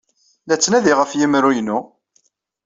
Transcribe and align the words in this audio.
La 0.47 0.55
ttnadiɣ 0.57 0.97
ɣef 0.99 1.11
yemru-inu. 1.19 1.79